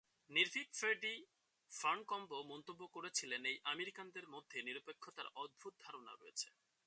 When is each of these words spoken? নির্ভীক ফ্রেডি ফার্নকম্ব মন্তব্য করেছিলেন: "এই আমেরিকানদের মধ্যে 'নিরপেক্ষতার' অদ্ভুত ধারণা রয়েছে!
নির্ভীক 0.31 0.67
ফ্রেডি 0.73 1.15
ফার্নকম্ব 1.69 2.31
মন্তব্য 2.51 2.81
করেছিলেন: 2.95 3.41
"এই 3.45 3.57
আমেরিকানদের 3.65 4.25
মধ্যে 4.27 4.57
'নিরপেক্ষতার' 4.61 5.33
অদ্ভুত 5.35 5.73
ধারণা 5.79 6.13
রয়েছে! 6.13 6.47